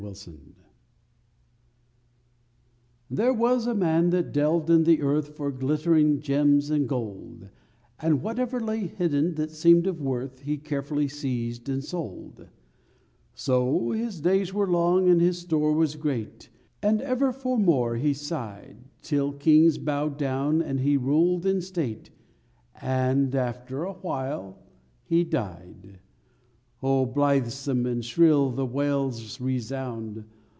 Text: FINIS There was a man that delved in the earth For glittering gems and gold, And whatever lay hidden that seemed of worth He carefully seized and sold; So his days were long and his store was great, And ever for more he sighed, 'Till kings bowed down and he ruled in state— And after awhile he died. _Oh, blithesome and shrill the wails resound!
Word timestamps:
FINIS 0.03 0.29
There 3.07 3.31
was 3.35 3.67
a 3.67 3.75
man 3.75 4.09
that 4.09 4.31
delved 4.33 4.71
in 4.71 4.83
the 4.83 4.99
earth 5.03 5.35
For 5.37 5.51
glittering 5.51 6.19
gems 6.19 6.71
and 6.71 6.89
gold, 6.89 7.47
And 7.99 8.23
whatever 8.23 8.59
lay 8.59 8.87
hidden 8.87 9.35
that 9.35 9.51
seemed 9.51 9.85
of 9.85 10.01
worth 10.01 10.39
He 10.39 10.57
carefully 10.57 11.07
seized 11.07 11.69
and 11.69 11.83
sold; 11.83 12.47
So 13.35 13.91
his 13.91 14.19
days 14.19 14.51
were 14.51 14.67
long 14.67 15.07
and 15.07 15.21
his 15.21 15.37
store 15.41 15.71
was 15.71 15.95
great, 15.97 16.49
And 16.81 16.99
ever 17.03 17.31
for 17.31 17.55
more 17.59 17.95
he 17.97 18.15
sighed, 18.15 18.77
'Till 19.03 19.33
kings 19.33 19.77
bowed 19.77 20.17
down 20.17 20.63
and 20.63 20.79
he 20.79 20.97
ruled 20.97 21.45
in 21.45 21.61
state— 21.61 22.09
And 22.81 23.35
after 23.35 23.83
awhile 23.83 24.57
he 25.03 25.23
died. 25.23 25.99
_Oh, 26.83 27.13
blithesome 27.13 27.85
and 27.85 28.03
shrill 28.03 28.49
the 28.49 28.65
wails 28.65 29.39
resound! 29.39 30.25